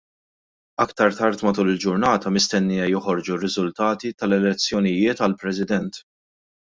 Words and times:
Aktar 0.83 1.11
tard 1.17 1.41
matul 1.47 1.67
il-ġurnata 1.73 2.31
mistennija 2.37 2.87
joħorġu 2.93 3.35
r-riżultati 3.37 4.11
tal-elezzjonijiet 4.23 5.23
għall-President. 5.27 6.01